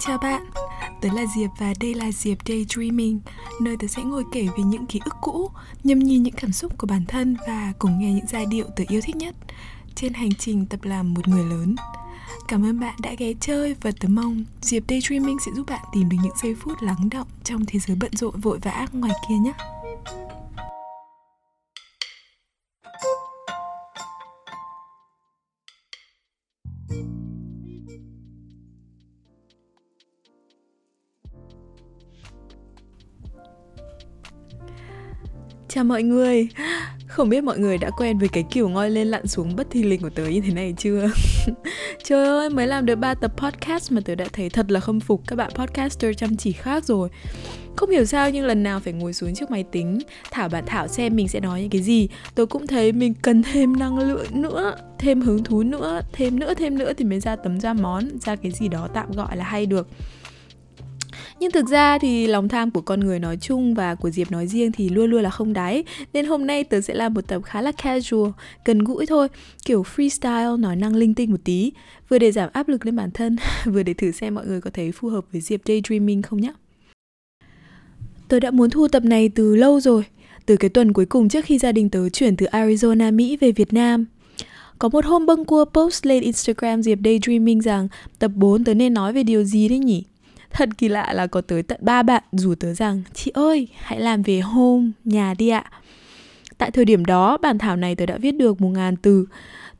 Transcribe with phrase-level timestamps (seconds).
[0.00, 0.42] Chào bạn,
[1.00, 3.20] tớ là Diệp và đây là Diệp Daydreaming
[3.60, 5.50] Nơi tớ sẽ ngồi kể về những ký ức cũ,
[5.84, 8.84] nhâm nhi những cảm xúc của bản thân và cùng nghe những giai điệu tớ
[8.88, 9.34] yêu thích nhất
[9.94, 11.76] Trên hành trình tập làm một người lớn.
[12.48, 16.08] Cảm ơn bạn đã ghé chơi và tớ mong Diệp Daydreaming sẽ giúp bạn tìm
[16.08, 19.34] được những giây phút lắng động trong thế giới bận rộn vội vã ngoài kia
[19.34, 19.52] nhé.
[35.80, 36.48] Chào mọi người.
[37.06, 39.82] Không biết mọi người đã quen với cái kiểu ngoi lên lặn xuống bất thi
[39.82, 41.10] lình của tớ như thế này chưa?
[42.04, 45.00] Trời ơi, mới làm được 3 tập podcast mà tớ đã thấy thật là khâm
[45.00, 45.22] phục.
[45.26, 47.08] Các bạn podcaster chăm chỉ khác rồi.
[47.76, 49.98] Không hiểu sao nhưng lần nào phải ngồi xuống trước máy tính,
[50.30, 52.08] Thảo bản thảo xem mình sẽ nói những cái gì.
[52.34, 56.54] Tôi cũng thấy mình cần thêm năng lượng nữa, Thêm hứng thú nữa, Thêm nữa
[56.54, 59.44] thêm nữa thì mới ra tấm ra món, Ra cái gì đó tạm gọi là
[59.44, 59.88] hay được
[61.40, 64.46] nhưng thực ra thì lòng tham của con người nói chung và của Diệp nói
[64.46, 65.84] riêng thì luôn luôn là không đáy.
[66.12, 68.30] Nên hôm nay tớ sẽ làm một tập khá là casual,
[68.64, 69.28] gần gũi thôi
[69.64, 71.72] Kiểu freestyle, nói năng linh tinh một tí.
[72.08, 74.70] Vừa để giảm áp lực lên bản thân Vừa để thử xem mọi người có
[74.74, 76.52] thấy phù hợp với Diệp Daydreaming không nhé
[78.28, 80.04] Tớ đã muốn thu tập này từ lâu rồi
[80.46, 83.52] Từ cái tuần cuối cùng trước khi gia đình tớ chuyển từ Arizona, Mỹ về
[83.52, 84.06] Việt Nam.
[84.78, 87.88] Có một hôm bâng cua post lên Instagram Diệp Daydreaming rằng
[88.18, 90.04] tập 4 tớ nên nói về điều gì đấy nhỉ?
[90.50, 94.00] Thật kỳ lạ là có tới tận ba bạn rủ tớ rằng Chị ơi, hãy
[94.00, 95.64] làm về home, nhà đi ạ
[96.58, 99.26] Tại thời điểm đó, bản thảo này tớ đã viết được một ngàn từ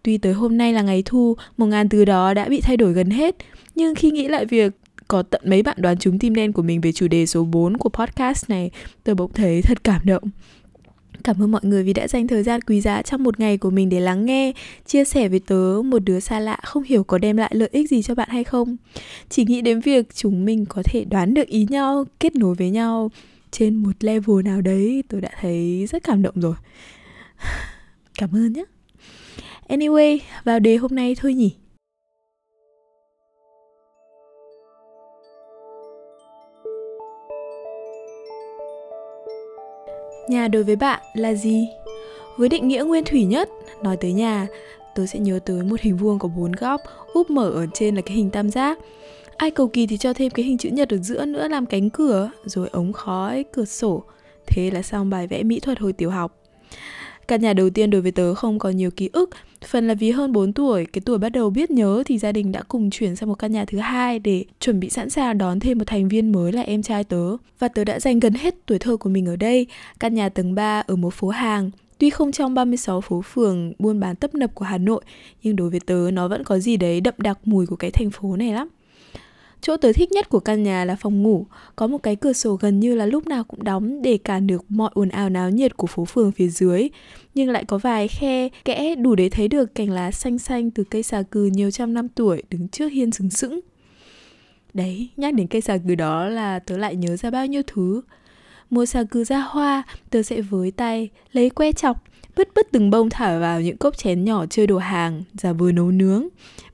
[0.03, 2.93] Tuy tới hôm nay là ngày thu, một ngàn từ đó đã bị thay đổi
[2.93, 3.37] gần hết
[3.75, 4.73] Nhưng khi nghĩ lại việc
[5.11, 7.77] có tận mấy bạn đoán trúng tim đen của mình về chủ đề số 4
[7.77, 8.71] của podcast này,
[9.05, 10.23] tôi bỗng thấy thật cảm động.
[11.25, 13.71] Cảm ơn mọi người vì đã dành thời gian quý giá trong một ngày của
[13.71, 14.53] mình để lắng nghe,
[14.87, 17.89] chia sẻ với tớ một đứa xa lạ không hiểu có đem lại lợi ích
[17.89, 18.77] gì cho bạn hay không.
[19.29, 22.71] Chỉ nghĩ đến việc chúng mình có thể đoán được ý nhau, kết nối với
[22.71, 23.11] nhau
[23.51, 26.55] trên một level nào đấy, tôi đã thấy rất cảm động rồi.
[28.19, 28.65] Cảm ơn nhé.
[29.69, 31.55] Anyway, vào đề hôm nay thôi nhỉ.
[40.31, 41.69] Nhà đối với bạn là gì?
[42.37, 43.49] Với định nghĩa nguyên thủy nhất,
[43.83, 44.47] nói tới nhà,
[44.95, 46.81] tôi sẽ nhớ tới một hình vuông có bốn góc,
[47.13, 48.79] úp mở ở trên là cái hình tam giác.
[49.37, 51.91] Ai cầu kỳ thì cho thêm cái hình chữ nhật ở giữa nữa làm cánh
[51.91, 54.05] cửa, rồi ống khói, cửa sổ.
[54.47, 56.37] Thế là xong bài vẽ mỹ thuật hồi tiểu học.
[57.29, 59.31] Căn nhà đầu tiên đối với tớ không có nhiều ký ức,
[59.67, 62.53] phần là vì hơn 4 tuổi, cái tuổi bắt đầu biết nhớ thì gia đình
[62.53, 65.61] đã cùng chuyển sang một căn nhà thứ hai để chuẩn bị sẵn sàng đón
[65.61, 67.37] thêm một thành viên mới là em trai tớ.
[67.59, 69.67] Và tớ đã dành gần hết tuổi thơ của mình ở đây,
[70.01, 74.01] căn nhà tầng 3 ở một phố hàng, Tuy không trong 36 phố phường buôn
[74.01, 75.03] bán tấp nập của Hà Nội,
[75.43, 78.11] nhưng đối với tớ nó vẫn có gì đấy đậm đặc mùi của cái thành
[78.11, 78.69] phố này lắm.
[79.61, 82.55] Chỗ tớ thích nhất của căn nhà là phòng ngủ, có một cái cửa sổ
[82.55, 85.77] gần như là lúc nào cũng đóng để cản được mọi ồn ào náo nhiệt
[85.77, 86.89] của phố phường phía dưới,
[87.35, 90.85] nhưng lại có vài khe kẽ đủ để thấy được cành lá xanh xanh từ
[90.85, 93.61] cây xà cừ nhiều trăm năm tuổi đứng trước hiên sừng sững.
[94.75, 98.03] Đấy, nhắc đến cây xà cừ đó là tớ lại nhớ ra bao nhiêu thứ.
[98.71, 102.05] Mùa xà cừ ra hoa, tớ sẽ với tay, lấy que chọc,
[102.37, 105.73] bứt bứt từng bông thả vào những cốc chén nhỏ chơi đồ hàng, giả vừa
[105.73, 106.29] nấu nướng.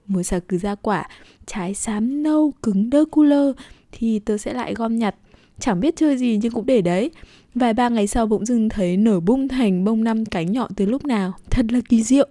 [0.06, 1.09] Mùa xà cừ ra quả,
[1.47, 3.53] trái xám nâu cứng đơ cu lơ
[3.93, 5.15] thì tớ sẽ lại gom nhặt
[5.59, 7.11] chẳng biết chơi gì nhưng cũng để đấy
[7.55, 10.87] vài ba ngày sau bỗng dưng thấy nở bung thành bông năm cánh nhọn từ
[10.87, 12.28] lúc nào thật là kỳ diệu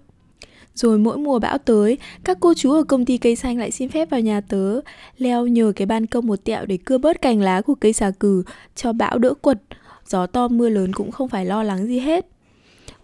[0.76, 3.90] rồi mỗi mùa bão tới, các cô chú ở công ty cây xanh lại xin
[3.90, 4.82] phép vào nhà tớ,
[5.18, 8.12] leo nhờ cái ban công một tẹo để cưa bớt cành lá của cây xà
[8.20, 8.44] cừ,
[8.76, 9.62] cho bão đỡ quật.
[10.08, 12.28] Gió to mưa lớn cũng không phải lo lắng gì hết.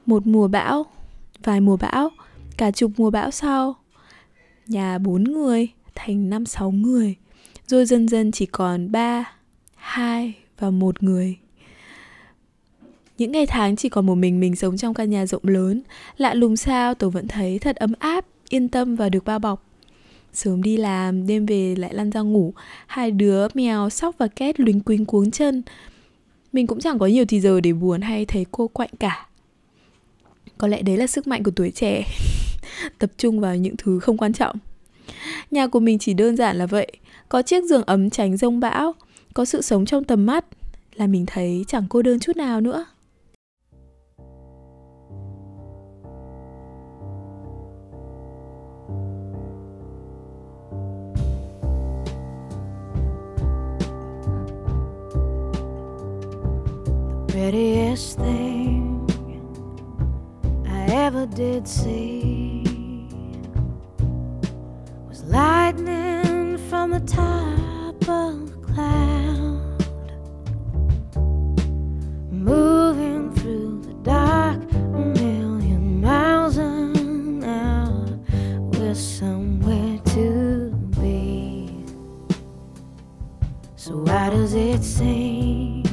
[0.06, 0.86] Một mùa bão,
[1.44, 2.10] vài mùa bão,
[2.58, 3.76] cả chục mùa bão sau.
[4.72, 7.16] Nhà bốn người, thành 5-6 người.
[7.68, 9.34] Rồi dần dần chỉ còn 3,
[9.76, 11.38] 2 và một người.
[13.18, 15.82] Những ngày tháng chỉ còn một mình mình sống trong căn nhà rộng lớn.
[16.18, 19.66] Lạ lùng sao tôi vẫn thấy thật ấm áp, yên tâm và được bao bọc.
[20.34, 22.54] Sớm đi làm, đêm về lại lăn ra ngủ.
[22.88, 25.64] Hai đứa mèo, sóc và két lính quính cuống chân.
[26.54, 29.28] Mình cũng chẳng có nhiều thì giờ để buồn hay thấy cô quạnh cả.
[30.58, 32.04] Có lẽ đấy là sức mạnh của tuổi trẻ.
[32.98, 34.58] Tập trung vào những thứ không quan trọng.
[35.52, 36.92] Nhà của mình chỉ đơn giản là vậy.
[37.30, 38.96] Có chiếc giường ấm tránh rông bão,
[39.34, 40.46] Có sự sống trong tầm mắt
[40.96, 42.86] Là mình thấy chẳng cô đơn chút nào nữa.
[57.28, 59.08] Prettiest thing
[60.66, 62.31] I ever did see.
[65.32, 69.86] lightning from the top of the cloud,
[72.30, 78.20] moving through the dark a million miles an hour.
[78.74, 81.86] We're somewhere to be.
[83.78, 85.84] So why does it seem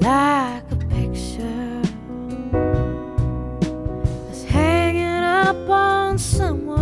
[0.00, 1.82] like a picture
[4.26, 6.79] that's hanging up on someone?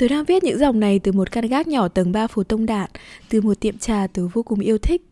[0.00, 2.66] Tớ đang viết những dòng này từ một căn gác nhỏ tầng 3 phố Tông
[2.66, 2.90] Đạn,
[3.28, 5.02] từ một tiệm trà tớ vô cùng yêu thích.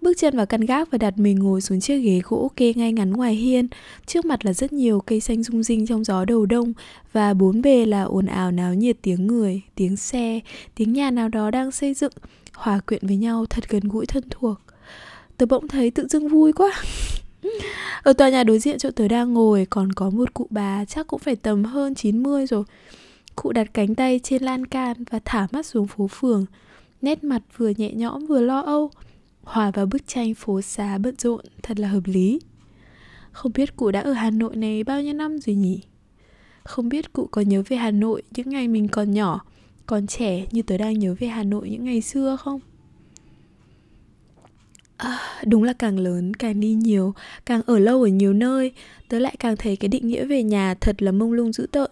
[0.00, 2.92] Bước chân vào căn gác và đặt mình ngồi xuống chiếc ghế gỗ kê ngay
[2.92, 3.68] ngắn ngoài hiên.
[4.06, 6.72] Trước mặt là rất nhiều cây xanh rung rinh trong gió đầu đông
[7.12, 10.40] và bốn bề là ồn ào náo nhiệt tiếng người, tiếng xe,
[10.74, 12.12] tiếng nhà nào đó đang xây dựng,
[12.54, 14.58] hòa quyện với nhau thật gần gũi thân thuộc.
[15.36, 16.70] Tớ bỗng thấy tự dưng vui quá.
[18.02, 21.06] Ở tòa nhà đối diện chỗ tớ đang ngồi còn có một cụ bà chắc
[21.06, 22.64] cũng phải tầm hơn 90 rồi.
[23.42, 26.46] Cụ đặt cánh tay trên lan can và thả mắt xuống phố phường
[27.02, 28.90] Nét mặt vừa nhẹ nhõm vừa lo âu
[29.42, 32.40] Hòa vào bức tranh phố xá bận rộn thật là hợp lý
[33.32, 35.80] Không biết cụ đã ở Hà Nội này bao nhiêu năm rồi nhỉ?
[36.64, 39.40] Không biết cụ có nhớ về Hà Nội những ngày mình còn nhỏ
[39.86, 42.60] Còn trẻ như tớ đang nhớ về Hà Nội những ngày xưa không?
[44.96, 47.14] À, đúng là càng lớn càng đi nhiều
[47.46, 48.72] Càng ở lâu ở nhiều nơi
[49.08, 51.90] Tớ lại càng thấy cái định nghĩa về nhà thật là mông lung dữ tợn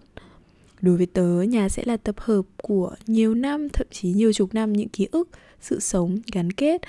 [0.80, 4.54] Đối với tớ, nhà sẽ là tập hợp của nhiều năm, thậm chí nhiều chục
[4.54, 5.28] năm những ký ức,
[5.60, 6.82] sự sống, gắn kết,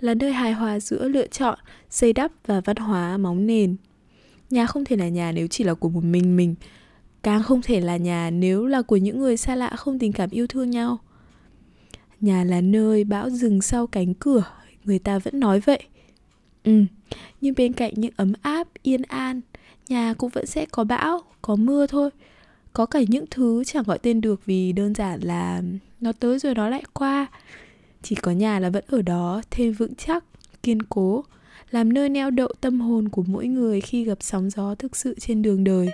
[0.00, 1.58] là nơi hài hòa giữa lựa chọn,
[1.90, 3.76] xây đắp và văn hóa móng nền.
[4.50, 6.54] Nhà không thể là nhà nếu chỉ là của một mình mình,
[7.22, 10.30] càng không thể là nhà nếu là của những người xa lạ không tình cảm
[10.30, 10.98] yêu thương nhau.
[12.20, 14.44] Nhà là nơi bão rừng sau cánh cửa,
[14.84, 15.82] người ta vẫn nói vậy.
[16.64, 16.84] Ừ,
[17.40, 19.40] nhưng bên cạnh những ấm áp, yên an,
[19.88, 22.10] nhà cũng vẫn sẽ có bão, có mưa thôi
[22.72, 25.62] có cả những thứ chẳng gọi tên được vì đơn giản là
[26.00, 27.26] nó tới rồi nó lại qua.
[28.02, 30.24] Chỉ có nhà là vẫn ở đó, thêm vững chắc,
[30.62, 31.24] kiên cố,
[31.70, 35.14] làm nơi neo đậu tâm hồn của mỗi người khi gặp sóng gió thực sự
[35.20, 35.88] trên đường đời.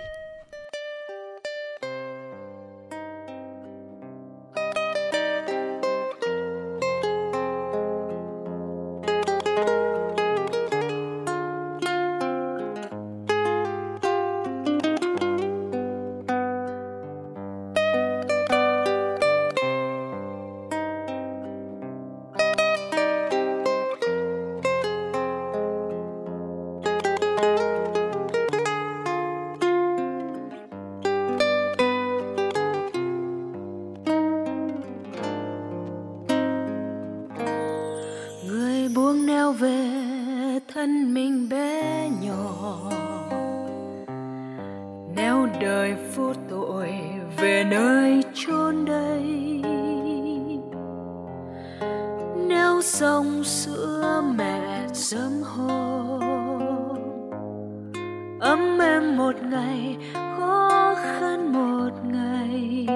[58.39, 62.87] Ấm em một ngày, khó khăn một ngày.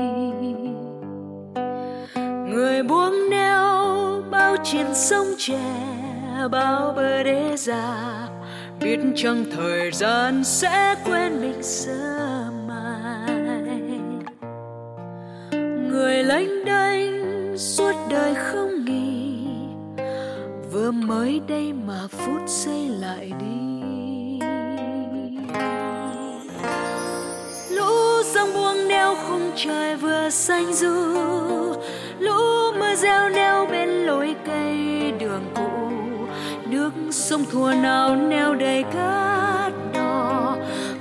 [2.49, 3.65] Người buông neo
[4.31, 5.63] bao chiến sông trẻ
[6.51, 8.27] bao bờ đê già.
[8.81, 13.59] Biết chăng thời gian sẽ quên mình sớm mai.
[15.89, 19.47] Người lênh đênh suốt đời không nghỉ,
[20.71, 23.62] vừa mới đây mà phút giây lại đi.
[29.15, 30.93] Khung trời vừa xanh du.
[32.19, 34.77] Lũ mưa reo neo bên lối cây
[35.19, 35.69] đường cũ.
[36.69, 40.55] Nước sông thua nào neo đầy cát đỏ.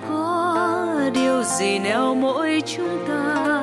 [0.08, 3.58] Có điều gì neo mỗi chúng ta?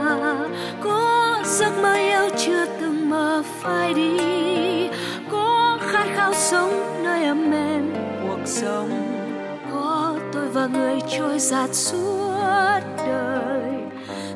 [0.83, 4.17] Có giấc mơ yêu chưa từng mơ phai đi.
[5.31, 6.69] Có khát khao sống
[7.03, 8.89] nơi ấm êm cuộc sống.
[9.73, 13.48] Có tôi và người trôi giạt suốt đời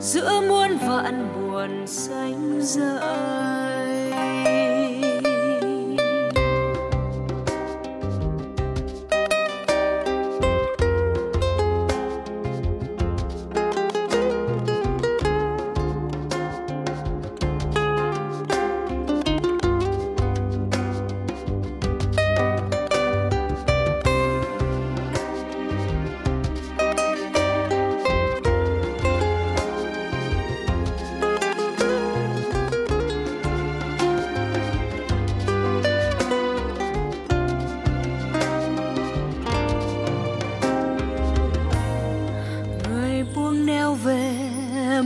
[0.03, 3.42] giữa muôn vạn buồn xanh rơi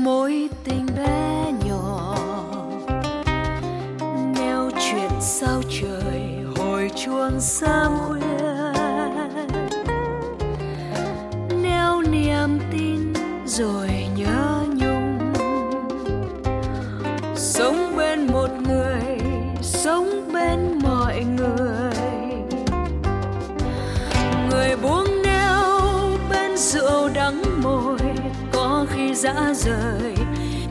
[0.07, 2.15] mối tình bé nhỏ.
[4.35, 6.21] Neo chuyện sao trời
[6.55, 8.26] hồi chuông sớm khuya
[29.17, 30.15] dã rời.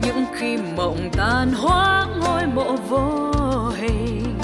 [0.01, 3.31] Những khi mộng tan hóa ngôi mộ vô
[3.77, 4.37] hình.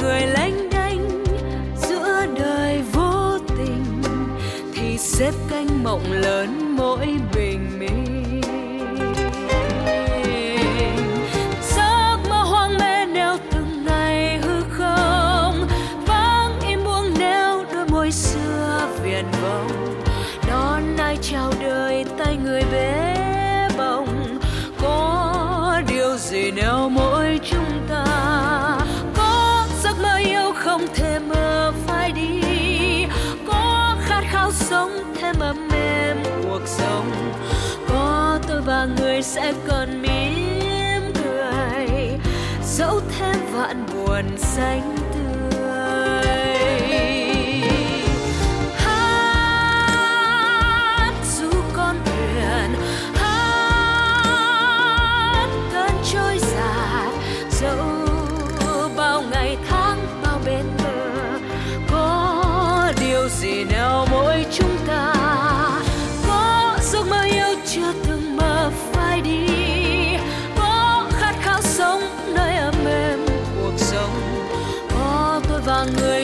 [0.00, 1.00] Người lênh đênh
[1.76, 4.02] giữa đời vô tình
[4.74, 7.57] thì xếp canh mộng lớn mỗi bình
[26.50, 28.04] điều mỗi chúng ta
[29.16, 33.06] có giấc mơ yêu không thể mơ phai đi,
[33.46, 34.90] có khát khao sống
[35.20, 37.10] thêm ấm êm cuộc sống,
[37.88, 42.18] có tôi và người sẽ còn mỉm cười,
[42.64, 44.97] dẫu thêm vạn buồn xanh.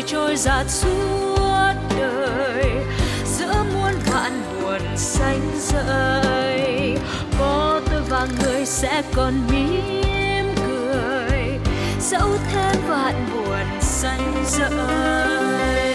[0.06, 2.64] Trôi giạt suốt đời,
[3.24, 6.96] giữa muôn vạn buồn xanh rơi.
[7.38, 11.58] Có tôi và người sẽ còn mỉm cười,
[12.00, 15.93] dẫu thêm vạn buồn xanh rơi.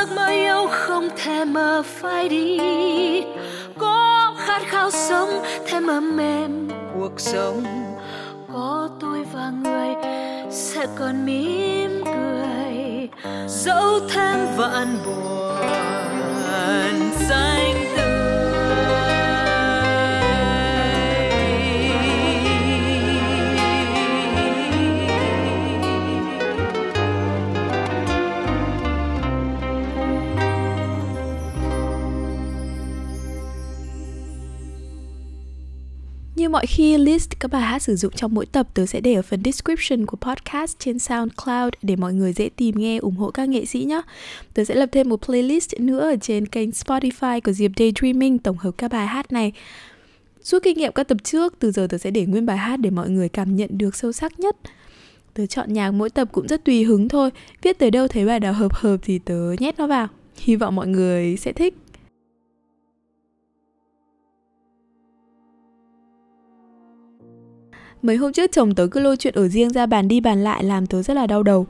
[0.00, 2.58] Giấc mơ yêu không thể mơ phai đi.
[3.78, 5.28] Có khát khao sống
[5.66, 7.64] thêm ấm êm cuộc sống.
[8.52, 9.94] Có tôi và người
[10.50, 13.08] sẽ còn mỉm cười.
[13.48, 15.56] Dẫu thêm vạn buồn
[17.28, 17.69] xanh
[36.40, 39.14] Như mọi khi, list các bài hát sử dụng trong mỗi tập tớ sẽ để
[39.14, 43.30] ở phần description của podcast trên SoundCloud để mọi người dễ tìm nghe ủng hộ
[43.30, 44.02] các nghệ sĩ nhé.
[44.54, 48.56] Tớ sẽ lập thêm một playlist nữa ở trên kênh Spotify của Diệp Daydreaming tổng
[48.58, 49.52] hợp các bài hát này.
[50.42, 52.90] suốt kinh nghiệm các tập trước, từ giờ tớ sẽ để nguyên bài hát để
[52.90, 54.56] mọi người cảm nhận được sâu sắc nhất.
[55.34, 57.30] Tớ chọn nhạc mỗi tập cũng rất tùy hứng thôi,
[57.62, 60.08] viết tới đâu thấy bài nào hợp hợp thì tớ nhét nó vào.
[60.36, 61.74] Hy vọng mọi người sẽ thích.
[68.02, 70.64] Mấy hôm trước chồng tớ cứ lôi chuyện ở riêng ra bàn đi bàn lại
[70.64, 71.66] làm tớ rất là đau đầu.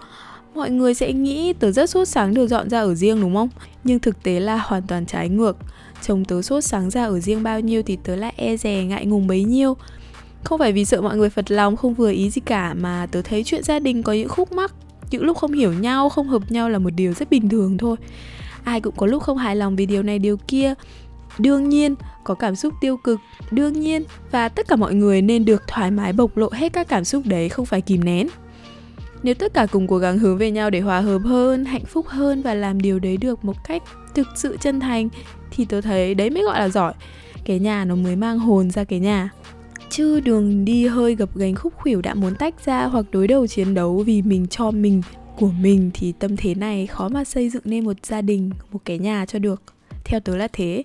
[0.55, 3.49] Mọi người sẽ nghĩ tớ rất sốt sáng được dọn ra ở riêng đúng không?
[3.85, 5.57] Nhưng thực tế là hoàn toàn trái ngược.
[6.03, 9.07] Chồng tớ sốt sáng ra ở riêng bao nhiêu thì tớ lại e dè ngại
[9.07, 9.77] ngùng bấy nhiêu.
[10.45, 13.23] Không phải vì sợ mọi người phật lòng không vừa ý gì cả Mà tớ
[13.23, 14.75] thấy chuyện gia đình có những khúc mắc
[15.11, 17.97] Những lúc không hiểu nhau, không hợp nhau là một điều rất bình thường thôi.
[18.65, 20.75] Ai cũng có lúc không hài lòng vì điều này điều kia
[21.39, 25.45] đương nhiên, có cảm xúc tiêu cực, đương nhiên, và tất cả mọi người nên
[25.45, 28.29] được thoải mái bộc lộ hết các cảm xúc đấy, không phải kìm nén.
[29.23, 32.07] Nếu tất cả cùng cố gắng hướng về nhau để hòa hợp hơn, hạnh phúc
[32.09, 33.83] hơn và làm điều đấy được một cách
[34.15, 35.09] thực sự chân thành,
[35.51, 36.93] thì tôi thấy đấy mới gọi là giỏi.
[37.45, 39.31] Cái nhà nó mới mang hồn ra cái nhà.
[39.91, 43.47] Chứ đường đi hơi gập gánh khúc khuỷu đã muốn tách ra hoặc đối đầu
[43.47, 45.03] chiến đấu vì mình cho mình,
[45.39, 48.79] của mình, thì tâm thế này khó mà xây dựng nên một gia đình, một
[48.85, 49.63] cái nhà cho được.
[50.05, 50.83] Theo tớ là thế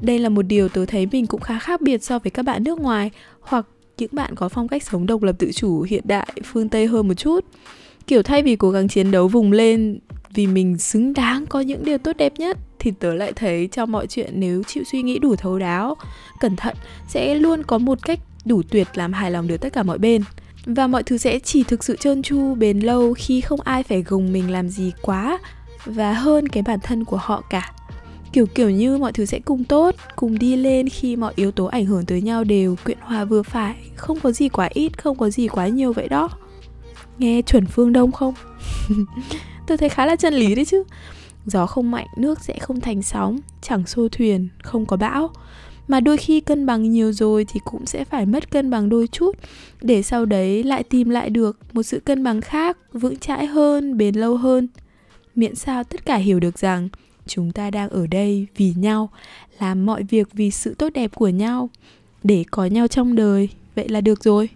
[0.00, 2.64] đây là một điều tớ thấy mình cũng khá khác biệt so với các bạn
[2.64, 3.66] nước ngoài hoặc
[3.98, 7.08] những bạn có phong cách sống độc lập tự chủ hiện đại phương Tây hơn
[7.08, 7.44] một chút.
[8.06, 9.98] Kiểu thay vì cố gắng chiến đấu vùng lên
[10.34, 13.92] vì mình xứng đáng có những điều tốt đẹp nhất thì tớ lại thấy trong
[13.92, 15.96] mọi chuyện nếu chịu suy nghĩ đủ thấu đáo,
[16.40, 16.76] cẩn thận
[17.08, 20.22] sẽ luôn có một cách đủ tuyệt làm hài lòng được tất cả mọi bên.
[20.66, 24.02] Và mọi thứ sẽ chỉ thực sự trơn tru bền lâu khi không ai phải
[24.02, 25.38] gồng mình làm gì quá
[25.84, 27.72] và hơn cái bản thân của họ cả
[28.32, 31.64] kiểu kiểu như mọi thứ sẽ cùng tốt, cùng đi lên khi mọi yếu tố
[31.64, 33.76] ảnh hưởng tới nhau đều quyện hòa vừa phải.
[33.96, 36.28] Không có gì quá ít, không có gì quá nhiều vậy đó.
[37.18, 38.34] Nghe chuẩn phương đông không?
[39.66, 40.82] Tôi thấy khá là chân lý đấy chứ.
[41.46, 45.30] Gió không mạnh, nước sẽ không thành sóng, chẳng xô thuyền, không có bão.
[45.88, 49.06] Mà đôi khi cân bằng nhiều rồi thì cũng sẽ phải mất cân bằng đôi
[49.06, 49.36] chút.
[49.82, 53.98] Để sau đấy lại tìm lại được một sự cân bằng khác, vững chãi hơn,
[53.98, 54.68] bền lâu hơn.
[55.34, 56.88] Miễn sao tất cả hiểu được rằng
[57.28, 59.10] chúng ta đang ở đây vì nhau
[59.60, 61.70] làm mọi việc vì sự tốt đẹp của nhau
[62.22, 64.48] để có nhau trong đời vậy là được rồi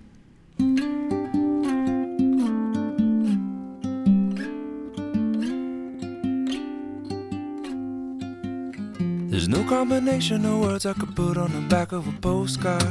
[9.30, 12.84] There's no combination of words I could put on the back of a postcard.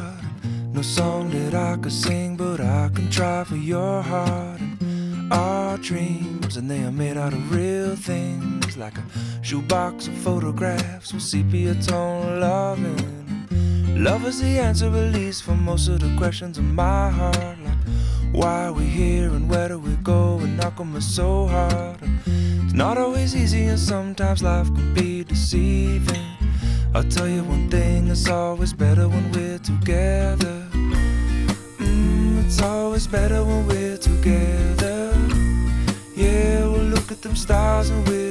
[0.74, 4.60] No song that I could sing, but I can try for your heart.
[4.60, 5.01] And
[5.32, 9.04] Our dreams, and they are made out of real things, like a
[9.42, 13.48] shoebox of photographs with sepia tone loving.
[13.96, 17.58] Love is the answer, at least, for most of the questions in my heart.
[17.64, 17.78] Like,
[18.34, 20.38] why are we here and where do we go?
[20.40, 21.98] And knock on us so hard.
[22.26, 26.28] It's not always easy, and sometimes life can be deceiving.
[26.94, 30.68] I'll tell you one thing, it's always better when we're together.
[31.78, 35.11] Mm, it's always better when we're together.
[36.22, 38.31] Yeah, we'll look at them stars and we're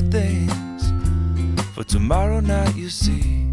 [0.00, 0.92] things.
[1.74, 3.52] For tomorrow night, you see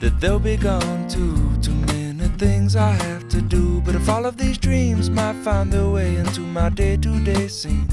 [0.00, 1.36] that they'll be gone too.
[1.60, 3.80] Too many things I have to do.
[3.80, 7.48] But if all of these dreams might find their way into my day to day
[7.48, 7.88] scene,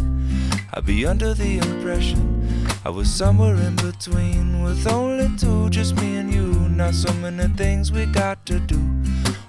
[0.73, 2.39] I'd be under the impression
[2.85, 6.47] I was somewhere in between with only two, just me and you.
[6.69, 8.79] Not so many things we got to do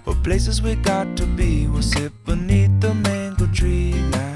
[0.05, 1.67] or places we got to be.
[1.67, 4.30] We'll sit beneath the mango tree now.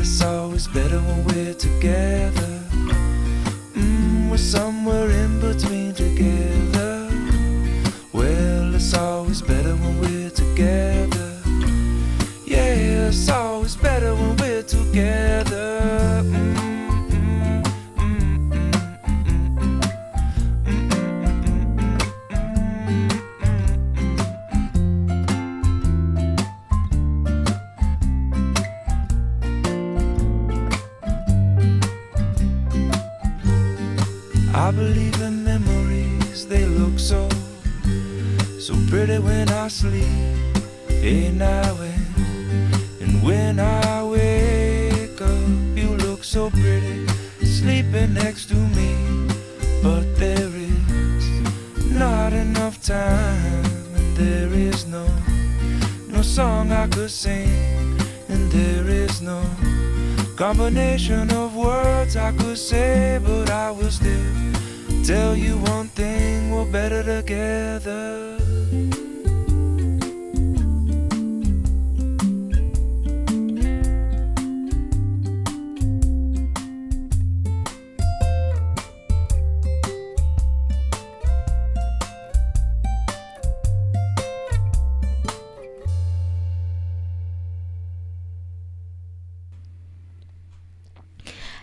[0.00, 2.60] It's always better when we're together.
[3.74, 7.10] Mm, we're somewhere in between together.
[8.12, 11.40] Well, it's always better when we're together.
[12.46, 13.10] Yeah,
[34.68, 37.26] I believe in memories, they look so,
[38.60, 40.04] so pretty when I sleep.
[40.88, 47.06] Hey, now and, and when I wake up, you look so pretty,
[47.46, 48.94] sleeping next to me.
[49.82, 51.24] But there is
[51.90, 53.64] not enough time,
[53.96, 55.08] and there is no,
[56.08, 59.42] no song I could sing, and there is no
[60.36, 64.57] combination of words I could say, but I will still
[65.08, 68.34] tell you one thing we're better together.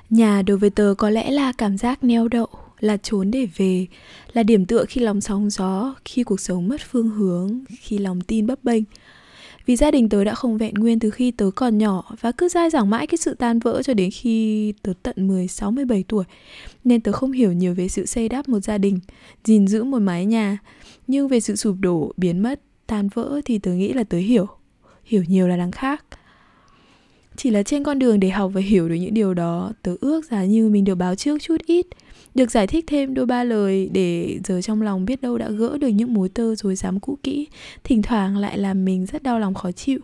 [0.09, 2.47] Nhà đối với tớ có lẽ là cảm giác neo đậu,
[2.79, 3.87] là trốn để về,
[4.33, 8.21] là điểm tựa khi lòng sóng gió, khi cuộc sống mất phương hướng, khi lòng
[8.21, 8.83] tin bấp bênh.
[9.65, 12.49] Vì gia đình tớ đã không vẹn nguyên từ khi tớ còn nhỏ và cứ
[12.49, 16.23] dai dẳng mãi cái sự tan vỡ cho đến khi tớ tận 16, 17 tuổi.
[16.83, 18.99] Nên tớ không hiểu nhiều về sự xây đắp một gia đình,
[19.43, 20.57] gìn giữ một mái nhà.
[21.07, 24.47] Nhưng về sự sụp đổ, biến mất, tan vỡ thì tớ nghĩ là tớ hiểu.
[25.03, 26.05] Hiểu nhiều là đằng khác.
[27.37, 30.25] Chỉ là trên con đường để học và hiểu được những điều đó, tớ ước
[30.25, 31.85] giá như mình được báo trước chút ít,
[32.35, 35.77] được giải thích thêm đôi ba lời để giờ trong lòng biết đâu đã gỡ
[35.77, 37.47] được những mối tơ rồi dám cũ kỹ,
[37.83, 39.99] thỉnh thoảng lại làm mình rất đau lòng khó chịu.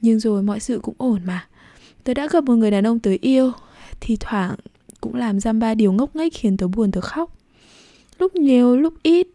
[0.00, 1.46] Nhưng rồi mọi sự cũng ổn mà.
[2.04, 3.52] Tớ đã gặp một người đàn ông tớ yêu,
[4.00, 4.54] thì thoảng
[5.00, 7.36] cũng làm giam ba điều ngốc nghếch khiến tớ buồn tớ khóc.
[8.18, 9.26] Lúc nhiều, lúc ít,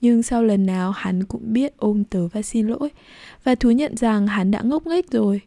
[0.00, 2.88] nhưng sau lần nào hắn cũng biết ôm tớ và xin lỗi
[3.44, 5.40] Và thú nhận rằng hắn đã ngốc nghếch rồi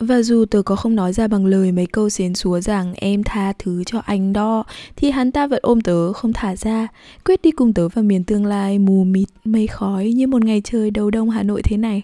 [0.00, 3.22] và dù tớ có không nói ra bằng lời mấy câu xến xúa rằng em
[3.24, 4.64] tha thứ cho anh đó
[4.96, 6.88] Thì hắn ta vẫn ôm tớ không thả ra
[7.24, 10.60] Quyết đi cùng tớ vào miền tương lai mù mịt mây khói như một ngày
[10.64, 12.02] trời đầu đông Hà Nội thế này.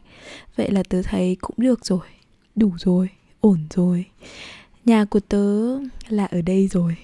[0.56, 2.06] Vậy là tớ thấy cũng được rồi,
[2.56, 3.08] đủ rồi,
[3.40, 4.04] ổn rồi.
[4.84, 5.78] Nhà của tớ
[6.08, 6.96] là ở đây rồi.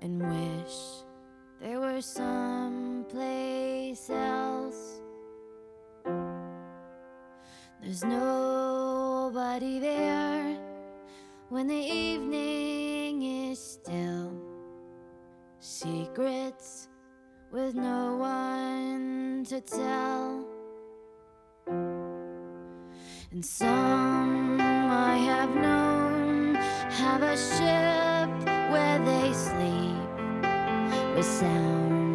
[0.00, 1.02] And wish
[1.60, 3.58] there were someplace
[4.10, 5.00] else.
[7.80, 10.56] There's nobody there
[11.48, 14.32] when the evening is still.
[15.60, 16.88] Secrets
[17.50, 20.44] with no one to tell.
[23.30, 29.87] And some I have known have a ship where they sleep
[31.18, 32.07] a sound.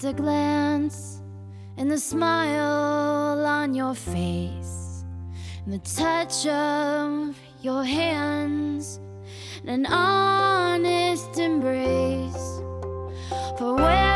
[0.00, 1.20] It's a glance
[1.76, 5.04] and the smile on your face,
[5.66, 8.98] and the touch of your hands,
[9.60, 12.62] and an honest embrace.
[13.58, 14.09] For where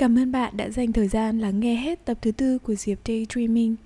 [0.00, 2.98] Cảm ơn bạn đã dành thời gian lắng nghe hết tập thứ tư của Diệp
[3.06, 3.76] Daydreaming.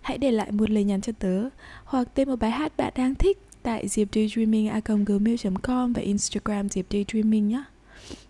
[0.00, 1.48] Hãy để lại một lời nhắn cho tớ,
[1.84, 7.64] hoặc tên một bài hát bạn đang thích tại diệp.daydreaming@gmail.com và Instagram Diệp Daydreaming nhé.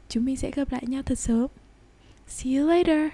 [0.09, 1.47] Chúng mình sẽ gặp lại nhau thật sớm.
[2.27, 3.13] See you later.